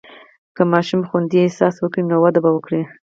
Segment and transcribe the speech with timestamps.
[0.55, 2.81] که ماشوم خوندي احساس وکړي، نو وده به وکړي.